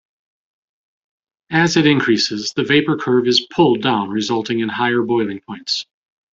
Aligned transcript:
As 1.51 1.77
it 1.77 1.85
increases, 1.85 2.53
the 2.53 2.63
vapor 2.63 2.97
curve 2.97 3.27
is 3.27 3.41
"pulled" 3.51 3.83
down, 3.83 4.09
resulting 4.09 4.61
in 4.61 4.67
higher 4.69 5.03
boiling 5.03 5.41
points. 5.41 5.85